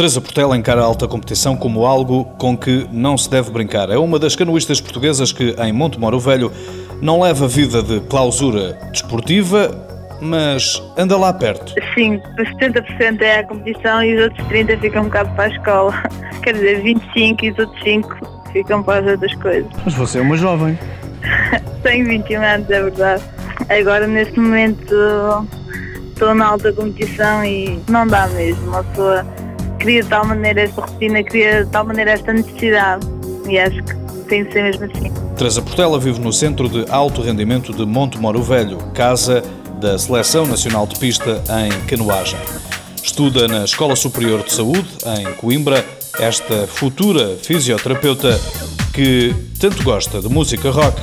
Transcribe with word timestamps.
Teresa 0.00 0.18
Portela 0.18 0.56
encara 0.56 0.80
a 0.80 0.84
alta 0.84 1.06
competição 1.06 1.54
como 1.54 1.84
algo 1.84 2.24
com 2.38 2.56
que 2.56 2.88
não 2.90 3.18
se 3.18 3.28
deve 3.28 3.50
brincar. 3.50 3.90
É 3.90 3.98
uma 3.98 4.18
das 4.18 4.34
canoístas 4.34 4.80
portuguesas 4.80 5.30
que, 5.30 5.54
em 5.58 5.74
Montemoro 5.74 6.18
Velho, 6.18 6.50
não 7.02 7.20
leva 7.20 7.46
vida 7.46 7.82
de 7.82 8.00
clausura 8.08 8.78
desportiva, 8.90 9.70
mas 10.22 10.82
anda 10.96 11.18
lá 11.18 11.34
perto. 11.34 11.74
Sim, 11.92 12.18
70% 12.38 13.20
é 13.20 13.40
a 13.40 13.44
competição 13.44 14.02
e 14.02 14.16
os 14.16 14.22
outros 14.22 14.48
30% 14.48 14.80
ficam 14.80 15.02
um 15.02 15.04
bocado 15.04 15.34
para 15.34 15.44
a 15.44 15.48
escola. 15.48 15.92
Quer 16.42 16.54
dizer, 16.54 16.82
25% 16.82 17.42
e 17.42 17.50
os 17.50 17.58
outros 17.58 17.82
5% 17.82 18.52
ficam 18.52 18.82
para 18.82 19.00
as 19.00 19.10
outras 19.12 19.34
coisas. 19.36 19.70
Mas 19.84 19.94
você 19.94 20.18
é 20.18 20.22
uma 20.22 20.36
jovem. 20.36 20.78
Tenho 21.82 22.06
21 22.06 22.42
anos, 22.42 22.70
é 22.70 22.82
verdade. 22.82 23.22
Agora, 23.68 24.06
neste 24.06 24.38
momento, 24.38 24.94
estou 26.08 26.34
na 26.34 26.46
alta 26.46 26.72
competição 26.72 27.44
e 27.44 27.80
não 27.88 28.06
dá 28.06 28.26
mesmo. 28.28 28.68
Uma 28.68 28.84
pessoa 28.84 29.26
queria 29.78 30.02
de 30.02 30.08
tal 30.08 30.26
maneira 30.26 30.62
esta 30.62 30.80
rotina, 30.82 31.22
queria 31.22 31.64
de 31.64 31.70
tal 31.70 31.84
maneira 31.84 32.10
esta 32.12 32.32
necessidade 32.32 33.06
e 33.48 33.58
acho 33.58 33.82
que 33.82 33.94
tem 34.28 34.44
de 34.44 34.52
ser 34.52 34.62
mesmo 34.62 34.84
assim. 34.84 35.10
Teresa 35.36 35.62
Portela 35.62 35.98
vive 35.98 36.20
no 36.20 36.32
Centro 36.32 36.68
de 36.68 36.84
Alto 36.90 37.22
Rendimento 37.22 37.72
de 37.72 37.86
Monte 37.86 38.18
Moro 38.18 38.42
Velho, 38.42 38.76
casa 38.94 39.42
da 39.80 39.98
Seleção 39.98 40.46
Nacional 40.46 40.86
de 40.86 40.98
Pista 40.98 41.42
em 41.64 41.86
canoagem. 41.86 42.38
Estuda 43.02 43.48
na 43.48 43.64
Escola 43.64 43.96
Superior 43.96 44.42
de 44.42 44.52
Saúde, 44.52 44.86
em 45.18 45.32
Coimbra, 45.34 45.82
esta 46.20 46.66
futura 46.66 47.36
fisioterapeuta 47.42 48.38
que 48.92 49.34
tanto 49.58 49.82
gosta 49.82 50.20
de 50.20 50.28
música 50.28 50.70
rock. 50.70 51.00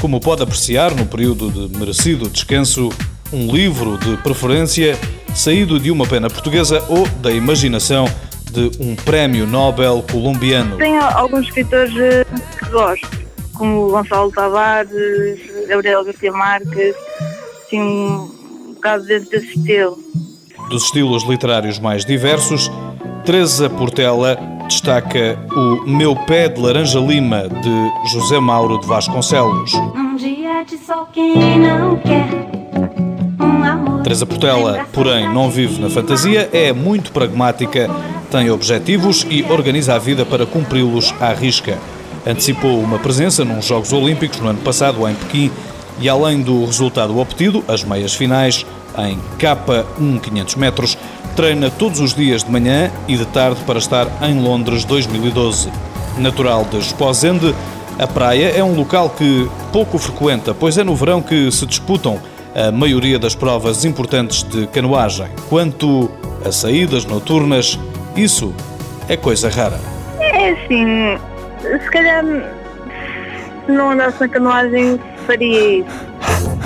Como 0.00 0.18
pode 0.18 0.42
apreciar, 0.42 0.94
no 0.94 1.06
período 1.06 1.50
de 1.50 1.78
merecido 1.78 2.28
descanso, 2.28 2.88
um 3.32 3.46
livro 3.52 3.96
de 3.98 4.16
preferência 4.18 4.98
saído 5.34 5.78
de 5.78 5.90
uma 5.90 6.06
pena 6.06 6.28
portuguesa 6.28 6.82
ou 6.88 7.06
da 7.22 7.30
imaginação 7.30 8.06
de 8.50 8.70
um 8.80 8.96
prémio 8.96 9.46
Nobel 9.46 10.04
colombiano. 10.10 10.78
Tenho 10.78 11.00
alguns 11.00 11.46
escritores 11.46 11.94
eh, 11.96 12.26
que 12.58 12.70
gosto, 12.70 13.08
como 13.54 13.90
Gonçalo 13.90 14.32
Tavares, 14.32 15.38
Gabriel 15.68 16.04
Garcia 16.04 16.32
Marques, 16.32 16.96
assim, 17.64 17.80
um 17.80 18.74
bocado 18.74 19.04
desse 19.04 19.36
estilo. 19.36 19.96
Dos 20.70 20.84
estilos 20.84 21.24
literários 21.24 21.80
mais 21.80 22.04
diversos, 22.04 22.70
Teresa 23.24 23.68
Portela 23.68 24.38
destaca 24.68 25.36
o 25.50 25.84
Meu 25.84 26.14
Pé 26.14 26.48
de 26.48 26.60
Laranja 26.60 27.00
Lima, 27.00 27.48
de 27.48 28.12
José 28.12 28.38
Mauro 28.38 28.78
de 28.78 28.86
Vasconcelos. 28.86 29.74
Um 29.74 30.14
dia 30.14 30.62
de 30.62 30.78
sol 30.78 31.08
quem 31.12 31.58
não 31.58 31.96
quer 31.96 32.50
Teresa 34.04 34.24
Portela, 34.24 34.86
porém, 34.92 35.28
não 35.34 35.50
vive 35.50 35.82
na 35.82 35.90
fantasia, 35.90 36.48
é 36.52 36.72
muito 36.72 37.10
pragmática, 37.10 37.90
tem 38.30 38.48
objetivos 38.48 39.26
e 39.28 39.42
organiza 39.50 39.96
a 39.96 39.98
vida 39.98 40.24
para 40.24 40.46
cumpri-los 40.46 41.12
à 41.20 41.32
risca. 41.32 41.78
Antecipou 42.24 42.78
uma 42.80 43.00
presença 43.00 43.44
nos 43.44 43.66
Jogos 43.66 43.92
Olímpicos 43.92 44.38
no 44.38 44.50
ano 44.50 44.60
passado 44.60 45.08
em 45.08 45.14
Pequim 45.16 45.50
e, 46.00 46.08
além 46.08 46.42
do 46.42 46.64
resultado 46.64 47.18
obtido, 47.18 47.62
as 47.68 47.84
meias 47.84 48.14
finais, 48.14 48.64
em 48.98 49.18
K1 49.38 50.20
500 50.20 50.54
metros, 50.56 50.98
treina 51.36 51.70
todos 51.70 52.00
os 52.00 52.14
dias 52.14 52.42
de 52.42 52.50
manhã 52.50 52.90
e 53.06 53.16
de 53.16 53.26
tarde 53.26 53.60
para 53.64 53.78
estar 53.78 54.06
em 54.22 54.40
Londres 54.40 54.84
2012. 54.84 55.70
Natural 56.18 56.64
de 56.64 56.78
Esposende, 56.78 57.54
a 57.98 58.06
praia 58.06 58.48
é 58.56 58.64
um 58.64 58.74
local 58.74 59.10
que 59.10 59.48
pouco 59.72 59.98
frequenta, 59.98 60.54
pois 60.54 60.78
é 60.78 60.82
no 60.82 60.96
verão 60.96 61.20
que 61.20 61.50
se 61.52 61.66
disputam 61.66 62.18
a 62.54 62.72
maioria 62.72 63.18
das 63.18 63.34
provas 63.34 63.84
importantes 63.84 64.42
de 64.42 64.66
canoagem. 64.68 65.28
Quanto 65.48 66.10
a 66.44 66.50
saídas 66.50 67.04
noturnas, 67.04 67.78
isso 68.16 68.54
é 69.08 69.16
coisa 69.16 69.48
rara. 69.48 69.78
É 70.18 70.50
assim, 70.50 71.18
se 71.62 71.90
calhar 71.90 72.24
não 73.68 73.90
andasse 73.90 74.20
na 74.20 74.28
canoagem 74.28 74.98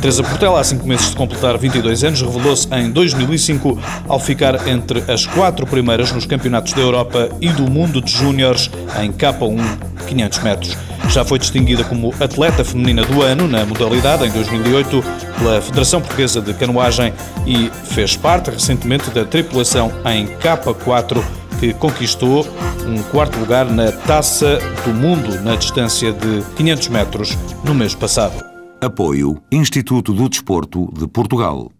Teresa 0.00 0.22
Portela, 0.22 0.60
há 0.60 0.64
cinco 0.64 0.86
meses 0.86 1.10
de 1.10 1.16
completar 1.16 1.56
22 1.58 2.04
anos, 2.04 2.22
revelou-se 2.22 2.68
em 2.74 2.90
2005 2.90 3.78
ao 4.08 4.20
ficar 4.20 4.68
entre 4.68 5.02
as 5.10 5.26
quatro 5.26 5.66
primeiras 5.66 6.12
nos 6.12 6.26
campeonatos 6.26 6.72
da 6.72 6.80
Europa 6.80 7.28
e 7.40 7.48
do 7.48 7.70
mundo 7.70 8.00
de 8.00 8.12
júniores 8.12 8.70
em 9.02 9.12
K1 9.12 9.58
500 10.06 10.38
metros. 10.40 10.76
Já 11.08 11.24
foi 11.24 11.38
distinguida 11.38 11.84
como 11.84 12.14
atleta 12.20 12.64
feminina 12.64 13.04
do 13.04 13.22
ano 13.22 13.46
na 13.46 13.64
modalidade 13.64 14.26
em 14.26 14.30
2008 14.30 15.04
pela 15.38 15.60
Federação 15.60 16.00
Portuguesa 16.00 16.40
de 16.40 16.52
Canoagem 16.54 17.12
e 17.46 17.70
fez 17.84 18.16
parte 18.16 18.50
recentemente 18.50 19.10
da 19.10 19.24
tripulação 19.24 19.90
em 20.04 20.26
K4 20.26 21.22
que 21.58 21.72
conquistou 21.74 22.46
um 22.86 23.02
quarto 23.10 23.38
lugar 23.38 23.66
na 23.66 23.90
Taça 23.90 24.58
do 24.84 24.92
Mundo 24.92 25.40
na 25.42 25.56
distância 25.56 26.12
de 26.12 26.42
500 26.56 26.88
metros 26.88 27.38
no 27.64 27.74
mês 27.74 27.94
passado. 27.94 28.44
Apoio 28.80 29.40
Instituto 29.50 30.12
do 30.12 30.28
Desporto 30.28 30.92
de 30.92 31.06
Portugal. 31.08 31.70